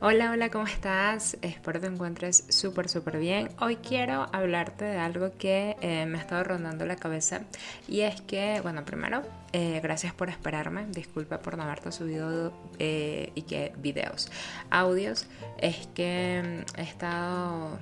Hola, 0.00 0.32
hola, 0.32 0.50
¿cómo 0.50 0.66
estás? 0.66 1.38
Espero 1.40 1.80
te 1.80 1.86
encuentres 1.86 2.44
súper, 2.48 2.88
súper 2.88 3.18
bien. 3.18 3.48
Hoy 3.60 3.76
quiero 3.76 4.26
hablarte 4.32 4.84
de 4.84 4.98
algo 4.98 5.30
que 5.38 5.76
eh, 5.80 6.04
me 6.06 6.18
ha 6.18 6.20
estado 6.20 6.42
rondando 6.42 6.84
la 6.84 6.96
cabeza 6.96 7.42
y 7.86 8.00
es 8.00 8.20
que, 8.20 8.60
bueno, 8.60 8.84
primero, 8.84 9.22
eh, 9.52 9.78
gracias 9.82 10.12
por 10.12 10.30
esperarme. 10.30 10.86
Disculpa 10.86 11.38
por 11.38 11.56
no 11.56 11.62
haberte 11.62 11.92
subido 11.92 12.52
eh, 12.80 13.30
y 13.36 13.42
que 13.42 13.72
videos, 13.76 14.30
audios. 14.68 15.26
Es 15.58 15.86
que 15.94 16.64
mm, 16.76 16.80
he 16.80 16.82
estado 16.82 17.78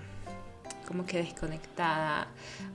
como 0.86 1.06
que 1.06 1.18
desconectada 1.18 2.26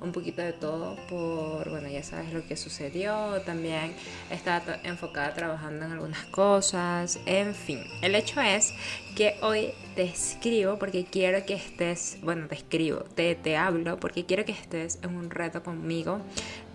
un 0.01 0.11
poquito 0.11 0.41
de 0.41 0.53
todo 0.53 0.95
por, 1.07 1.69
bueno, 1.69 1.87
ya 1.87 2.03
sabes 2.03 2.33
lo 2.33 2.45
que 2.45 2.55
sucedió, 2.57 3.41
también 3.45 3.93
estaba 4.29 4.77
enfocada 4.83 5.33
trabajando 5.33 5.85
en 5.85 5.91
algunas 5.93 6.25
cosas, 6.25 7.19
en 7.25 7.54
fin, 7.54 7.83
el 8.01 8.15
hecho 8.15 8.41
es 8.41 8.73
que 9.15 9.35
hoy 9.41 9.71
te 9.95 10.04
escribo 10.04 10.77
porque 10.77 11.05
quiero 11.05 11.43
que 11.46 11.55
estés, 11.55 12.18
bueno, 12.21 12.47
te 12.47 12.55
escribo, 12.55 12.99
te, 13.15 13.35
te 13.35 13.57
hablo 13.57 13.99
porque 13.99 14.25
quiero 14.25 14.46
que 14.46 14.51
estés 14.51 14.99
en 15.01 15.15
un 15.15 15.29
reto 15.29 15.63
conmigo, 15.63 16.19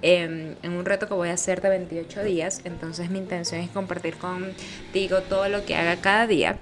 em, 0.02 0.56
en 0.62 0.72
un 0.72 0.84
reto 0.84 1.06
que 1.06 1.14
voy 1.14 1.28
a 1.28 1.34
hacer 1.34 1.60
de 1.62 1.68
28 1.68 2.24
días, 2.24 2.62
entonces 2.64 3.10
mi 3.10 3.18
intención 3.18 3.60
es 3.60 3.70
compartir 3.70 4.16
contigo 4.16 5.20
todo 5.22 5.48
lo 5.48 5.64
que 5.64 5.76
haga 5.76 6.00
cada 6.00 6.26
día. 6.26 6.58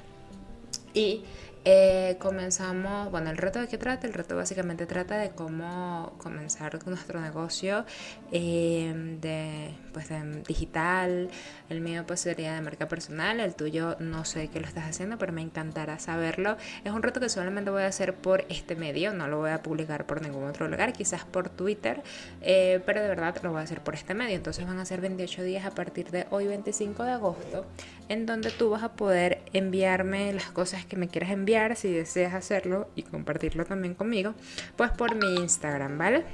Y 0.92 1.23
eh, 1.64 2.16
comenzamos, 2.19 3.10
bueno, 3.10 3.30
el 3.30 3.37
reto 3.37 3.60
de 3.60 3.68
qué 3.68 3.77
trata, 3.77 4.06
el 4.06 4.14
reto 4.14 4.34
básicamente 4.34 4.87
trata 4.87 5.18
de 5.18 5.30
cómo 5.30 6.14
comenzar 6.18 6.78
nuestro 6.87 7.20
negocio 7.20 7.84
eh, 8.32 9.18
de, 9.20 9.74
pues, 9.92 10.08
de 10.08 10.42
digital, 10.46 11.30
el 11.68 11.80
mío 11.80 12.04
pues 12.06 12.20
sería 12.20 12.54
de 12.54 12.60
marca 12.60 12.88
personal, 12.88 13.40
el 13.40 13.54
tuyo 13.54 13.96
no 14.00 14.24
sé 14.24 14.48
qué 14.48 14.60
lo 14.60 14.66
estás 14.66 14.84
haciendo, 14.84 15.18
pero 15.18 15.32
me 15.32 15.42
encantará 15.42 15.98
saberlo. 15.98 16.56
Es 16.84 16.92
un 16.92 17.02
reto 17.02 17.20
que 17.20 17.28
solamente 17.28 17.70
voy 17.70 17.82
a 17.82 17.86
hacer 17.86 18.14
por 18.14 18.45
este 18.48 18.76
medio, 18.76 19.12
no 19.12 19.28
lo 19.28 19.38
voy 19.38 19.50
a 19.50 19.62
publicar 19.62 20.06
por 20.06 20.23
ningún 20.23 20.45
otro 20.45 20.68
lugar, 20.68 20.92
quizás 20.92 21.24
por 21.24 21.48
Twitter, 21.48 22.02
eh, 22.42 22.80
pero 22.87 23.02
de 23.02 23.09
verdad 23.09 23.37
lo 23.42 23.50
voy 23.50 23.60
a 23.60 23.65
hacer 23.65 23.80
por 23.82 23.95
este 23.95 24.15
medio. 24.15 24.37
Entonces 24.37 24.66
van 24.66 24.78
a 24.78 24.84
ser 24.84 25.00
28 25.00 25.42
días 25.42 25.65
a 25.65 25.70
partir 25.70 26.10
de 26.10 26.26
hoy 26.30 26.46
25 26.46 27.04
de 27.04 27.12
agosto, 27.12 27.66
en 28.09 28.26
donde 28.26 28.50
tú 28.50 28.70
vas 28.70 28.82
a 28.82 28.93
poder 28.93 29.43
enviarme 29.52 30.32
las 30.32 30.50
cosas 30.50 30.84
que 30.84 30.96
me 30.96 31.09
quieras 31.09 31.30
enviar 31.30 31.76
si 31.76 31.93
deseas 31.93 32.34
hacerlo 32.34 32.88
y 32.96 33.02
compartirlo 33.02 33.65
también 33.65 33.95
conmigo, 33.95 34.34
pues 34.76 34.90
por 34.90 35.15
mi 35.15 35.37
Instagram, 35.37 35.98
¿vale? 35.98 36.24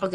Ok, 0.00 0.14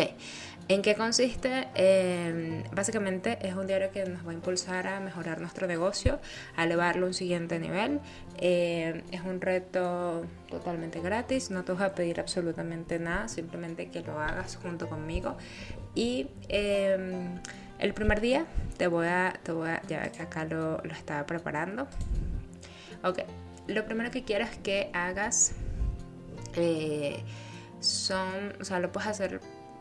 ¿en 0.67 0.81
qué 0.81 0.95
consiste? 0.95 1.67
Em, 1.73 2.63
básicamente 2.73 3.39
es 3.41 3.55
un 3.55 3.65
diario 3.65 3.91
que 3.91 4.03
nos 4.05 4.25
va 4.27 4.31
a 4.31 4.33
impulsar 4.33 4.87
a 4.87 4.99
mejorar 4.99 5.39
nuestro 5.39 5.67
negocio, 5.67 6.19
a 6.57 6.65
elevarlo 6.65 7.05
a 7.05 7.07
un 7.07 7.13
siguiente 7.13 7.59
nivel. 7.59 8.01
Em, 8.37 9.01
es 9.11 9.21
un 9.21 9.39
reto 9.39 10.25
totalmente 10.49 10.99
gratis, 10.99 11.49
no 11.49 11.63
te 11.63 11.71
voy 11.71 11.83
a 11.83 11.95
pedir 11.95 12.19
absolutamente 12.19 12.99
nada, 12.99 13.29
simplemente 13.29 13.89
que 13.89 14.01
lo 14.01 14.19
hagas 14.19 14.57
junto 14.57 14.89
conmigo. 14.89 15.37
Y 15.95 16.27
em, 16.49 17.39
el 17.79 17.93
primer 17.93 18.19
día 18.19 18.45
te 18.77 18.87
voy 18.87 19.07
a, 19.07 19.33
te 19.43 19.53
voy 19.53 19.69
a, 19.69 19.81
ya 19.87 20.11
que 20.11 20.21
acá 20.21 20.43
lo, 20.43 20.79
lo 20.83 20.91
estaba 20.91 21.25
preparando. 21.25 21.87
Ok, 23.03 23.19
lo 23.67 23.85
primero 23.85 24.11
que 24.11 24.23
quiero 24.23 24.45
que 24.61 24.89
hagas 24.93 25.53
eh, 26.55 27.23
son, 27.79 28.53
o 28.59 28.65
sea, 28.65 28.79
lo 28.79 28.91
puedes 28.91 29.09
hacer 29.09 29.39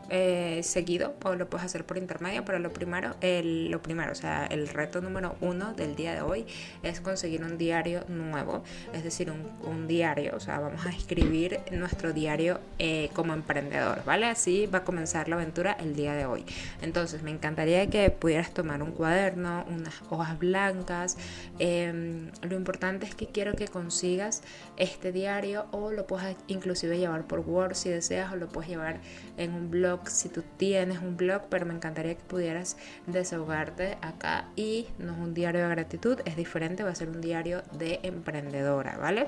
eh, 0.09 0.61
seguido 0.63 1.15
o 1.23 1.35
lo 1.35 1.49
puedes 1.49 1.65
hacer 1.65 1.85
por 1.85 1.97
intermedio, 1.97 2.43
pero 2.45 2.59
lo 2.59 2.71
primero, 2.71 3.15
el, 3.21 3.69
lo 3.69 3.81
primero, 3.81 4.11
o 4.11 4.15
sea, 4.15 4.45
el 4.47 4.67
reto 4.67 5.01
número 5.01 5.35
uno 5.41 5.73
del 5.73 5.95
día 5.95 6.13
de 6.13 6.21
hoy 6.21 6.45
es 6.83 7.01
conseguir 7.01 7.43
un 7.43 7.57
diario 7.57 8.03
nuevo, 8.07 8.63
es 8.93 9.03
decir, 9.03 9.31
un, 9.31 9.45
un 9.69 9.87
diario, 9.87 10.33
o 10.35 10.39
sea, 10.39 10.59
vamos 10.59 10.85
a 10.85 10.89
escribir 10.89 11.59
nuestro 11.71 12.13
diario 12.13 12.59
eh, 12.77 13.09
como 13.13 13.33
emprendedor, 13.33 14.03
¿vale? 14.05 14.27
Así 14.27 14.65
va 14.65 14.79
a 14.79 14.83
comenzar 14.83 15.29
la 15.29 15.35
aventura 15.35 15.77
el 15.79 15.95
día 15.95 16.13
de 16.13 16.25
hoy. 16.25 16.45
Entonces, 16.81 17.23
me 17.23 17.31
encantaría 17.31 17.87
que 17.89 18.09
pudieras 18.09 18.53
tomar 18.53 18.81
un 18.83 18.91
cuaderno, 18.91 19.65
unas 19.69 20.01
hojas 20.09 20.37
blancas. 20.39 21.17
Em, 21.59 22.31
lo 22.41 22.55
importante 22.55 23.05
es 23.05 23.15
que 23.15 23.27
quiero 23.27 23.53
que 23.55 23.67
consigas 23.67 24.41
este 24.77 25.11
diario 25.11 25.65
o 25.71 25.91
lo 25.91 26.07
puedas 26.07 26.35
inclusive 26.47 26.97
llevar 26.97 27.25
por 27.27 27.39
Word 27.39 27.75
si 27.75 27.89
deseas 27.89 28.31
o 28.33 28.35
lo 28.35 28.47
puedes 28.47 28.69
llevar 28.69 28.99
en 29.37 29.53
un 29.53 29.69
blog 29.69 29.98
si 30.05 30.29
tú 30.29 30.43
tienes 30.57 30.99
un 30.99 31.17
blog, 31.17 31.43
pero 31.49 31.65
me 31.65 31.73
encantaría 31.73 32.15
que 32.15 32.23
pudieras 32.23 32.77
desahogarte 33.07 33.97
acá 34.01 34.45
y 34.55 34.87
no 34.97 35.13
es 35.13 35.19
un 35.19 35.33
diario 35.33 35.61
de 35.61 35.69
gratitud, 35.69 36.19
es 36.25 36.35
diferente, 36.35 36.83
va 36.83 36.91
a 36.91 36.95
ser 36.95 37.09
un 37.09 37.21
diario 37.21 37.63
de 37.73 37.99
emprendedora, 38.03 38.97
¿vale? 38.97 39.27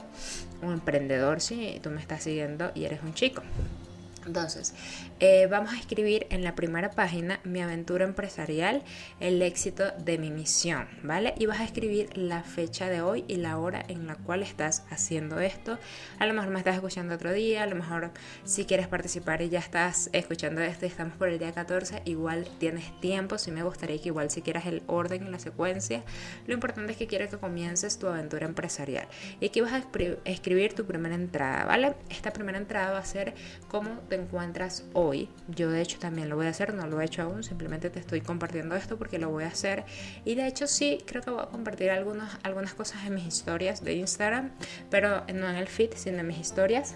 Un 0.61 0.73
emprendedor 0.73 1.41
si 1.41 1.79
tú 1.81 1.89
me 1.89 2.01
estás 2.01 2.23
siguiendo 2.23 2.71
y 2.75 2.85
eres 2.85 3.01
un 3.03 3.13
chico. 3.13 3.41
Entonces, 4.25 4.73
eh, 5.19 5.47
vamos 5.49 5.73
a 5.73 5.79
escribir 5.79 6.27
en 6.29 6.43
la 6.43 6.55
primera 6.55 6.91
página 6.91 7.39
mi 7.43 7.61
aventura 7.61 8.05
empresarial, 8.05 8.83
el 9.19 9.41
éxito 9.41 9.91
de 9.91 10.17
mi 10.17 10.31
misión, 10.31 10.87
¿vale? 11.03 11.33
Y 11.37 11.45
vas 11.45 11.59
a 11.59 11.63
escribir 11.63 12.15
la 12.17 12.43
fecha 12.43 12.89
de 12.89 13.01
hoy 13.01 13.25
y 13.27 13.35
la 13.35 13.57
hora 13.57 13.83
en 13.87 14.07
la 14.07 14.15
cual 14.15 14.43
estás 14.43 14.83
haciendo 14.89 15.39
esto. 15.39 15.77
A 16.19 16.25
lo 16.25 16.33
mejor 16.33 16.49
me 16.49 16.59
estás 16.59 16.75
escuchando 16.75 17.15
otro 17.15 17.33
día, 17.33 17.63
a 17.63 17.67
lo 17.67 17.75
mejor 17.75 18.11
si 18.43 18.65
quieres 18.65 18.87
participar 18.87 19.41
y 19.41 19.49
ya 19.49 19.59
estás 19.59 20.09
escuchando 20.13 20.61
esto 20.61 20.85
y 20.85 20.89
estamos 20.89 21.17
por 21.17 21.29
el 21.29 21.39
día 21.39 21.51
14, 21.51 22.03
igual 22.05 22.47
tienes 22.59 22.99
tiempo, 22.99 23.37
si 23.37 23.51
me 23.51 23.63
gustaría 23.63 23.99
que 24.01 24.09
igual 24.09 24.29
si 24.29 24.41
quieras 24.41 24.65
el 24.65 24.83
orden 24.87 25.27
y 25.27 25.29
la 25.29 25.39
secuencia. 25.39 26.03
Lo 26.47 26.53
importante 26.53 26.91
es 26.93 26.97
que 26.97 27.07
quiero 27.07 27.29
que 27.29 27.37
comiences 27.37 27.97
tu 27.97 28.07
aventura 28.07 28.45
empresarial. 28.45 29.07
Y 29.39 29.47
aquí 29.47 29.61
vas 29.61 29.73
a 29.73 29.83
escribir 30.25 30.73
tu 30.73 30.85
primera 30.85 31.15
entrada, 31.15 31.65
¿vale? 31.65 31.95
Esta 32.09 32.31
primera 32.31 32.57
entrada 32.57 32.91
va 32.91 32.99
a 32.99 33.05
ser 33.05 33.33
cómo 33.67 34.01
te 34.11 34.17
encuentras 34.17 34.83
hoy. 34.91 35.29
Yo 35.47 35.71
de 35.71 35.81
hecho 35.81 35.97
también 35.97 36.27
lo 36.27 36.35
voy 36.35 36.45
a 36.45 36.49
hacer, 36.49 36.73
no 36.73 36.85
lo 36.85 36.99
he 36.99 37.05
hecho 37.05 37.21
aún, 37.21 37.43
simplemente 37.43 37.89
te 37.89 38.01
estoy 38.01 38.19
compartiendo 38.19 38.75
esto 38.75 38.97
porque 38.97 39.17
lo 39.17 39.29
voy 39.29 39.45
a 39.45 39.47
hacer. 39.47 39.85
Y 40.25 40.35
de 40.35 40.47
hecho 40.47 40.67
sí, 40.67 41.01
creo 41.05 41.21
que 41.21 41.31
voy 41.31 41.41
a 41.41 41.45
compartir 41.45 41.91
algunas, 41.91 42.37
algunas 42.43 42.73
cosas 42.73 43.05
en 43.05 43.15
mis 43.15 43.25
historias 43.25 43.85
de 43.85 43.93
Instagram, 43.93 44.51
pero 44.89 45.23
no 45.33 45.49
en 45.49 45.55
el 45.55 45.69
feed, 45.69 45.91
sino 45.95 46.19
en 46.19 46.27
mis 46.27 46.39
historias 46.39 46.95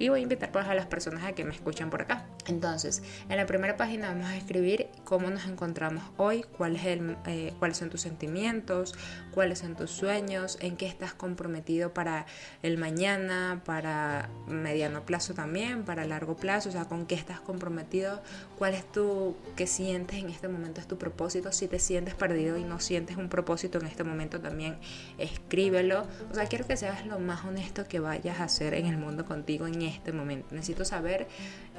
y 0.00 0.08
voy 0.08 0.20
a 0.20 0.22
invitar 0.22 0.50
pues, 0.50 0.66
a 0.66 0.74
las 0.74 0.86
personas 0.86 1.24
a 1.24 1.32
que 1.32 1.44
me 1.44 1.54
escuchen 1.54 1.90
por 1.90 2.00
acá. 2.00 2.24
Entonces, 2.46 3.02
en 3.28 3.36
la 3.36 3.44
primera 3.44 3.76
página 3.76 4.08
vamos 4.08 4.26
a 4.26 4.36
escribir 4.36 4.88
cómo 5.04 5.30
nos 5.30 5.44
encontramos 5.44 6.02
hoy, 6.16 6.42
cuál 6.56 6.76
el, 6.76 7.18
eh, 7.26 7.52
cuáles 7.58 7.76
son 7.76 7.90
tus 7.90 8.00
sentimientos, 8.00 8.94
cuáles 9.30 9.58
son 9.58 9.76
tus 9.76 9.90
sueños, 9.90 10.56
en 10.62 10.78
qué 10.78 10.86
estás 10.86 11.12
comprometido 11.12 11.92
para 11.92 12.24
el 12.62 12.78
mañana, 12.78 13.60
para 13.66 14.30
mediano 14.48 15.04
plazo 15.04 15.34
también, 15.34 15.84
para 15.84 16.06
largo 16.06 16.34
plazo, 16.34 16.70
o 16.70 16.72
sea, 16.72 16.86
con 16.86 17.04
qué 17.04 17.14
estás 17.14 17.40
comprometido, 17.40 18.22
cuál 18.58 18.72
es 18.72 18.90
tu, 18.90 19.36
qué 19.54 19.66
sientes 19.66 20.16
en 20.16 20.30
este 20.30 20.48
momento, 20.48 20.80
es 20.80 20.88
tu 20.88 20.96
propósito, 20.96 21.52
si 21.52 21.68
te 21.68 21.78
sientes 21.78 22.14
perdido 22.14 22.56
y 22.56 22.64
no 22.64 22.80
sientes 22.80 23.18
un 23.18 23.28
propósito 23.28 23.78
en 23.78 23.86
este 23.86 24.02
momento 24.02 24.40
también, 24.40 24.78
escríbelo, 25.18 26.06
o 26.30 26.34
sea, 26.34 26.46
quiero 26.46 26.66
que 26.66 26.78
seas 26.78 27.04
lo 27.06 27.18
más 27.18 27.44
honesto 27.44 27.86
que 27.86 28.00
vayas 28.00 28.40
a 28.40 28.44
hacer 28.44 28.72
en 28.72 28.86
el 28.86 28.96
mundo 28.96 29.26
contigo 29.26 29.68
este 29.90 30.12
momento. 30.12 30.54
Necesito 30.54 30.84
saber, 30.84 31.28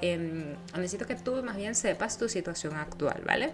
em, 0.02 0.56
necesito 0.76 1.06
que 1.06 1.16
tú 1.16 1.42
más 1.44 1.58
bien 1.58 1.76
sepas 1.76 2.18
tu 2.18 2.30
situación 2.30 2.76
actual, 2.76 3.22
¿vale? 3.26 3.54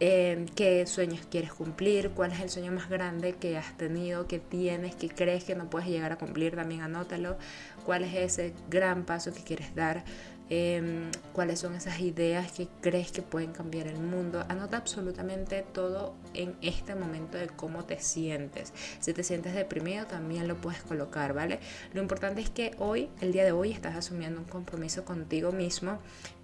Em, 0.00 0.46
qué 0.46 0.86
sueños 0.86 1.26
quieres 1.28 1.52
cumplir, 1.52 2.10
cuál 2.10 2.30
es 2.30 2.38
el 2.40 2.50
sueño 2.50 2.70
más 2.70 2.88
grande 2.88 3.34
que 3.34 3.56
has 3.58 3.76
tenido, 3.76 4.28
que 4.28 4.38
tienes, 4.38 4.94
que 4.94 5.08
crees 5.08 5.42
que 5.42 5.56
no 5.56 5.68
puedes 5.68 5.88
llegar 5.88 6.12
a 6.12 6.16
cumplir, 6.16 6.54
también 6.54 6.82
anótalo, 6.82 7.36
cuál 7.84 8.04
es 8.04 8.14
ese 8.14 8.54
gran 8.70 9.04
paso 9.04 9.32
que 9.32 9.42
quieres 9.42 9.74
dar, 9.74 10.04
Em, 10.50 11.10
cuáles 11.34 11.60
son 11.60 11.74
esas 11.74 12.00
ideas 12.00 12.52
que 12.52 12.68
crees 12.80 13.12
que 13.12 13.20
pueden 13.20 13.52
cambiar 13.52 13.86
el 13.86 14.00
mundo. 14.00 14.44
Anota 14.48 14.78
absolutamente 14.78 15.62
todo 15.74 16.14
en 16.32 16.56
este 16.62 16.94
momento 16.94 17.36
de 17.36 17.48
cómo 17.48 17.84
te 17.84 18.00
sientes. 18.00 18.72
Si 18.98 19.12
te 19.12 19.22
sientes 19.22 19.54
deprimido, 19.54 20.06
también 20.06 20.48
lo 20.48 20.56
puedes 20.56 20.80
colocar, 20.82 21.34
¿vale? 21.34 21.60
Lo 21.92 22.00
importante 22.00 22.40
es 22.40 22.48
que 22.48 22.74
hoy, 22.78 23.10
el 23.20 23.32
día 23.32 23.44
de 23.44 23.52
hoy, 23.52 23.72
estás 23.72 23.94
asumiendo 23.94 24.40
un 24.40 24.46
compromiso 24.46 25.04
contigo 25.04 25.52
mismo 25.52 25.98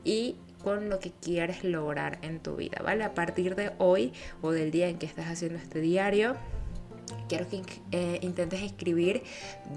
y 0.04 0.36
con 0.62 0.90
lo 0.90 0.98
que 0.98 1.10
quieres 1.10 1.64
lograr 1.64 2.18
en 2.22 2.40
tu 2.40 2.56
vida, 2.56 2.80
¿vale? 2.82 3.04
A 3.04 3.14
partir 3.14 3.54
de 3.54 3.72
hoy 3.78 4.12
o 4.42 4.50
del 4.50 4.70
día 4.70 4.88
en 4.88 4.98
que 4.98 5.06
estás 5.06 5.26
haciendo 5.26 5.58
este 5.58 5.80
diario, 5.80 6.36
quiero 7.28 7.48
que 7.48 7.62
eh, 7.92 8.18
intentes 8.22 8.62
escribir 8.62 9.22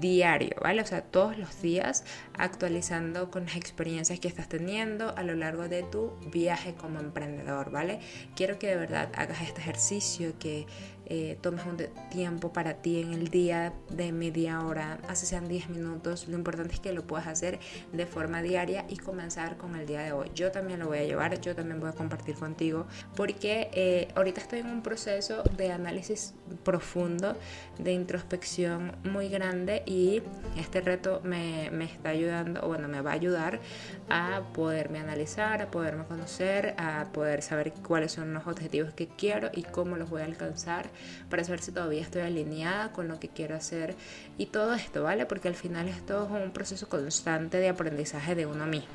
diario, 0.00 0.56
¿vale? 0.62 0.82
O 0.82 0.86
sea, 0.86 1.02
todos 1.02 1.38
los 1.38 1.60
días 1.62 2.04
actualizando 2.34 3.30
con 3.30 3.46
las 3.46 3.56
experiencias 3.56 4.20
que 4.20 4.28
estás 4.28 4.48
teniendo 4.48 5.16
a 5.16 5.22
lo 5.22 5.34
largo 5.34 5.68
de 5.68 5.82
tu 5.82 6.12
viaje 6.32 6.74
como 6.74 7.00
emprendedor, 7.00 7.70
¿vale? 7.70 8.00
Quiero 8.36 8.58
que 8.58 8.68
de 8.68 8.76
verdad 8.76 9.10
hagas 9.14 9.42
este 9.42 9.60
ejercicio, 9.60 10.38
que 10.38 10.66
eh, 11.10 11.38
tomes 11.40 11.64
un 11.64 11.78
tiempo 12.10 12.52
para 12.52 12.74
ti 12.74 13.00
en 13.00 13.12
el 13.12 13.28
día 13.28 13.72
de 13.90 14.12
media 14.12 14.60
hora, 14.60 14.98
así 15.08 15.26
sean 15.26 15.48
10 15.48 15.70
minutos. 15.70 16.28
Lo 16.28 16.36
importante 16.36 16.74
es 16.74 16.80
que 16.80 16.92
lo 16.92 17.06
puedas 17.06 17.26
hacer 17.26 17.58
de 17.92 18.06
forma 18.06 18.42
diaria 18.42 18.84
y 18.88 18.96
comenzar 18.96 19.56
con 19.56 19.74
el 19.76 19.86
día 19.86 20.02
de 20.02 20.12
hoy. 20.12 20.30
Yo 20.34 20.50
también 20.50 20.80
lo 20.80 20.86
voy 20.86 20.98
a 20.98 21.04
llevar, 21.04 21.40
yo 21.40 21.54
también 21.54 21.80
voy 21.80 21.88
a 21.88 21.92
compartir 21.92 22.34
contigo 22.34 22.86
porque 23.16 23.70
eh, 23.72 24.08
ahorita 24.14 24.40
estoy 24.40 24.60
en 24.60 24.66
un 24.66 24.82
proceso 24.82 25.42
de 25.56 25.72
análisis 25.72 26.34
profundo, 26.62 27.36
de 27.78 27.92
introspección 27.92 28.92
muy 29.04 29.28
grande 29.28 29.82
y 29.86 30.22
este 30.58 30.80
reto 30.80 31.20
me, 31.24 31.70
me 31.70 31.84
está 31.84 32.10
ayudando, 32.10 32.60
o 32.62 32.68
bueno, 32.68 32.88
me 32.88 33.00
va 33.00 33.12
a 33.12 33.14
ayudar 33.14 33.60
a 34.08 34.42
poderme 34.52 34.98
analizar, 34.98 35.62
a 35.62 35.70
poderme 35.70 36.04
conocer, 36.04 36.74
a 36.78 37.06
poder 37.12 37.42
saber 37.42 37.72
cuáles 37.86 38.12
son 38.12 38.34
los 38.34 38.46
objetivos 38.46 38.92
que 38.92 39.08
quiero 39.08 39.50
y 39.52 39.62
cómo 39.62 39.96
los 39.96 40.10
voy 40.10 40.22
a 40.22 40.24
alcanzar 40.24 40.90
para 41.30 41.44
saber 41.44 41.60
si 41.60 41.72
todavía 41.72 42.02
estoy 42.02 42.22
alineada 42.22 42.92
con 42.92 43.08
lo 43.08 43.20
que 43.20 43.28
quiero 43.28 43.54
hacer 43.54 43.94
y 44.36 44.46
todo 44.46 44.74
esto, 44.74 45.02
¿vale? 45.02 45.26
Porque 45.26 45.48
al 45.48 45.54
final 45.54 45.88
esto 45.88 46.24
es 46.24 46.30
un 46.30 46.50
proceso 46.52 46.88
constante 46.88 47.58
de 47.58 47.68
aprendizaje 47.68 48.34
de 48.34 48.46
uno 48.46 48.66
mismo. 48.66 48.88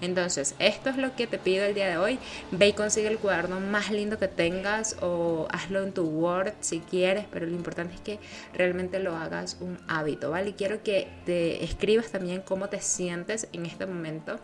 Entonces, 0.00 0.54
esto 0.58 0.90
es 0.90 0.96
lo 0.96 1.14
que 1.14 1.26
te 1.26 1.38
pido 1.38 1.64
el 1.64 1.74
día 1.74 1.88
de 1.88 1.96
hoy. 1.96 2.18
Ve 2.50 2.68
y 2.68 2.72
consigue 2.72 3.08
el 3.08 3.18
cuaderno 3.18 3.60
más 3.60 3.90
lindo 3.90 4.18
que 4.18 4.28
tengas 4.28 4.96
o 5.00 5.48
hazlo 5.50 5.82
en 5.82 5.92
tu 5.92 6.04
Word 6.04 6.52
si 6.60 6.80
quieres, 6.80 7.26
pero 7.30 7.46
lo 7.46 7.52
importante 7.52 7.94
es 7.94 8.00
que 8.00 8.18
realmente 8.54 8.98
lo 8.98 9.16
hagas 9.16 9.56
un 9.60 9.78
hábito, 9.88 10.30
¿vale? 10.30 10.50
Y 10.50 10.52
quiero 10.54 10.82
que 10.82 11.08
te 11.24 11.64
escribas 11.64 12.10
también 12.10 12.42
cómo 12.42 12.68
te 12.68 12.80
sientes 12.80 13.48
en 13.52 13.66
este 13.66 13.86
momento 13.86 14.38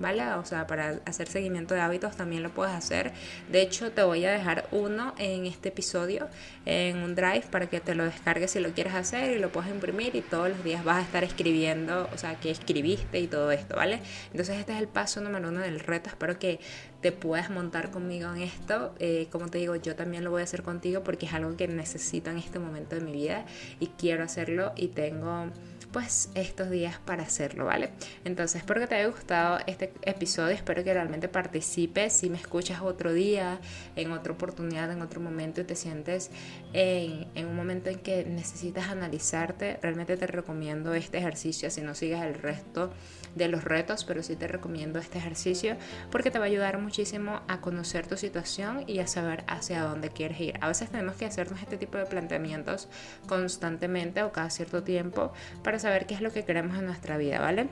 ¿vale? 0.00 0.26
O 0.34 0.44
sea, 0.44 0.66
para 0.66 1.00
hacer 1.04 1.28
seguimiento 1.28 1.74
de 1.74 1.80
hábitos 1.80 2.16
también 2.16 2.42
lo 2.42 2.50
puedes 2.50 2.74
hacer. 2.74 3.12
De 3.50 3.62
hecho, 3.62 3.92
te 3.92 4.02
voy 4.02 4.24
a 4.24 4.30
dejar 4.30 4.68
uno 4.72 5.14
en 5.18 5.46
este 5.46 5.68
episodio, 5.70 6.28
en 6.64 6.98
un 6.98 7.14
drive, 7.14 7.44
para 7.50 7.66
que 7.66 7.80
te 7.80 7.94
lo 7.94 8.04
descargues 8.04 8.52
si 8.52 8.60
lo 8.60 8.70
quieres 8.70 8.94
hacer 8.94 9.36
y 9.36 9.38
lo 9.38 9.50
puedes 9.50 9.70
imprimir 9.70 10.14
y 10.16 10.20
todos 10.20 10.48
los 10.48 10.62
días 10.64 10.84
vas 10.84 10.98
a 10.98 11.02
estar 11.02 11.24
escribiendo, 11.24 12.08
o 12.12 12.18
sea, 12.18 12.34
que 12.36 12.50
escribiste 12.50 13.20
y 13.20 13.26
todo 13.26 13.50
esto, 13.50 13.76
¿vale? 13.76 14.00
Entonces 14.30 14.58
este 14.58 14.72
es 14.72 14.78
el 14.78 14.88
paso 14.88 15.20
número 15.20 15.48
uno 15.48 15.60
del 15.60 15.80
reto. 15.80 16.08
Espero 16.08 16.38
que 16.38 16.60
te 17.00 17.12
puedas 17.12 17.50
montar 17.50 17.90
conmigo 17.90 18.32
en 18.34 18.42
esto. 18.42 18.94
Eh, 18.98 19.28
como 19.30 19.48
te 19.48 19.58
digo, 19.58 19.76
yo 19.76 19.94
también 19.94 20.24
lo 20.24 20.30
voy 20.30 20.40
a 20.40 20.44
hacer 20.44 20.62
contigo 20.62 21.02
porque 21.02 21.26
es 21.26 21.34
algo 21.34 21.56
que 21.56 21.68
necesito 21.68 22.30
en 22.30 22.38
este 22.38 22.58
momento 22.58 22.96
de 22.96 23.02
mi 23.02 23.12
vida 23.12 23.44
y 23.80 23.88
quiero 23.88 24.24
hacerlo 24.24 24.72
y 24.76 24.88
tengo 24.88 25.50
pues 25.92 26.30
estos 26.34 26.70
días 26.70 26.98
para 27.04 27.22
hacerlo, 27.22 27.64
¿vale? 27.64 27.90
Entonces 28.24 28.62
espero 28.62 28.80
que 28.80 28.86
te 28.86 28.94
haya 28.96 29.08
gustado 29.08 29.58
este 29.66 29.92
episodio, 30.02 30.54
espero 30.54 30.84
que 30.84 30.92
realmente 30.92 31.28
participes, 31.28 32.12
si 32.12 32.30
me 32.30 32.36
escuchas 32.36 32.80
otro 32.82 33.12
día, 33.12 33.58
en 33.94 34.12
otra 34.12 34.32
oportunidad, 34.32 34.90
en 34.90 35.02
otro 35.02 35.20
momento 35.20 35.60
y 35.60 35.64
te 35.64 35.74
sientes 35.74 36.30
en, 36.72 37.46
un 37.46 37.56
momento 37.56 37.90
en 37.90 37.98
que 38.00 38.24
necesitas 38.24 38.88
analizarte, 38.88 39.78
realmente 39.82 40.16
te 40.16 40.26
recomiendo 40.26 40.94
este 40.94 41.18
ejercicio, 41.18 41.70
si 41.70 41.82
no 41.82 41.94
sigues 41.94 42.22
el 42.22 42.34
resto 42.34 42.92
de 43.34 43.48
los 43.48 43.64
retos, 43.64 44.04
pero 44.04 44.22
sí 44.22 44.34
te 44.36 44.48
recomiendo 44.48 44.98
este 44.98 45.18
ejercicio 45.18 45.76
porque 46.10 46.30
te 46.30 46.38
va 46.38 46.46
a 46.46 46.48
ayudar 46.48 46.78
muchísimo 46.78 47.42
a 47.48 47.60
conocer 47.60 48.06
tu 48.06 48.16
situación 48.16 48.84
y 48.86 48.98
a 48.98 49.06
saber 49.06 49.44
hacia 49.46 49.82
dónde 49.82 50.10
quieres 50.10 50.40
ir. 50.40 50.58
A 50.60 50.68
veces 50.68 50.90
tenemos 50.90 51.16
que 51.16 51.26
hacernos 51.26 51.60
este 51.60 51.76
tipo 51.76 51.98
de 51.98 52.06
planteamientos 52.06 52.88
constantemente 53.26 54.22
o 54.22 54.32
cada 54.32 54.50
cierto 54.50 54.82
tiempo 54.82 55.32
para 55.62 55.75
saber 55.78 56.06
qué 56.06 56.14
es 56.14 56.20
lo 56.20 56.32
que 56.32 56.44
queremos 56.44 56.78
en 56.78 56.86
nuestra 56.86 57.16
vida, 57.16 57.40
¿vale? 57.40 57.68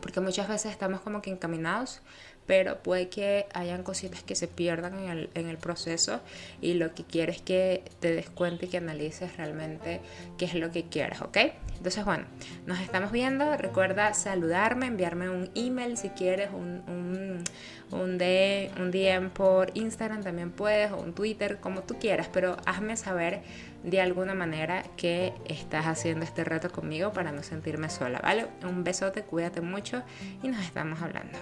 Porque 0.00 0.20
muchas 0.20 0.48
veces 0.48 0.72
estamos 0.72 1.00
como 1.00 1.22
que 1.22 1.30
encaminados, 1.30 2.02
pero 2.46 2.82
puede 2.82 3.08
que 3.08 3.46
hayan 3.54 3.82
cositas 3.82 4.22
que 4.22 4.34
se 4.34 4.48
pierdan 4.48 4.98
en 4.98 5.10
el, 5.10 5.30
en 5.34 5.48
el 5.48 5.56
proceso 5.56 6.20
y 6.60 6.74
lo 6.74 6.94
que 6.94 7.04
quieres 7.04 7.36
es 7.36 7.42
que 7.42 7.84
te 8.00 8.14
des 8.14 8.30
cuenta 8.30 8.66
y 8.66 8.68
que 8.68 8.78
analices 8.78 9.36
realmente 9.36 10.00
qué 10.38 10.44
es 10.44 10.54
lo 10.54 10.70
que 10.70 10.84
quieres, 10.84 11.20
¿ok? 11.22 11.38
Entonces, 11.76 12.04
bueno, 12.04 12.24
nos 12.66 12.80
estamos 12.80 13.12
viendo. 13.12 13.56
Recuerda 13.56 14.14
saludarme, 14.14 14.86
enviarme 14.86 15.28
un 15.28 15.50
email 15.54 15.96
si 15.96 16.10
quieres, 16.10 16.50
un, 16.52 16.82
un, 16.86 17.44
un, 17.90 18.18
de, 18.18 18.70
un 18.78 18.90
DM 18.90 19.30
por 19.30 19.70
Instagram 19.74 20.22
también 20.22 20.50
puedes, 20.50 20.92
o 20.92 20.96
un 20.96 21.14
Twitter, 21.14 21.58
como 21.60 21.82
tú 21.82 21.96
quieras, 21.98 22.28
pero 22.32 22.56
hazme 22.64 22.96
saber 22.96 23.42
de 23.82 24.00
alguna 24.00 24.34
manera 24.34 24.82
que 24.96 25.34
estás 25.46 25.86
haciendo 25.86 26.24
este 26.24 26.44
reto 26.44 26.70
conmigo 26.70 27.12
para 27.12 27.32
no 27.32 27.42
sentirme 27.42 27.90
sola, 27.90 28.20
¿vale? 28.22 28.46
Un 28.62 28.84
besote, 28.84 29.22
cuídate 29.22 29.60
mucho 29.60 30.02
y 30.42 30.48
nos 30.48 30.64
estamos 30.64 31.02
hablando. 31.02 31.38